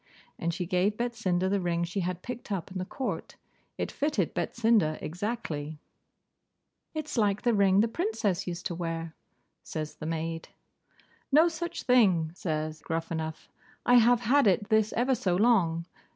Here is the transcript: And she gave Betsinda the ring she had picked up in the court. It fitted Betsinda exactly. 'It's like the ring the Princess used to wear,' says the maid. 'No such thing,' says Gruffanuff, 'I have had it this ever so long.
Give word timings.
And 0.39 0.51
she 0.51 0.65
gave 0.65 0.97
Betsinda 0.97 1.47
the 1.47 1.59
ring 1.59 1.83
she 1.83 1.99
had 1.99 2.23
picked 2.23 2.51
up 2.51 2.71
in 2.71 2.79
the 2.79 2.85
court. 2.85 3.35
It 3.77 3.91
fitted 3.91 4.33
Betsinda 4.33 4.97
exactly. 4.99 5.77
'It's 6.95 7.19
like 7.19 7.43
the 7.43 7.53
ring 7.53 7.81
the 7.81 7.87
Princess 7.87 8.47
used 8.47 8.65
to 8.65 8.73
wear,' 8.73 9.13
says 9.61 9.97
the 9.97 10.07
maid. 10.07 10.49
'No 11.31 11.47
such 11.47 11.83
thing,' 11.83 12.31
says 12.33 12.81
Gruffanuff, 12.81 13.47
'I 13.85 13.93
have 13.99 14.21
had 14.21 14.47
it 14.47 14.69
this 14.69 14.91
ever 14.93 15.13
so 15.13 15.35
long. 15.35 15.85